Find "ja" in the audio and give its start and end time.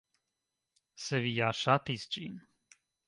1.41-1.51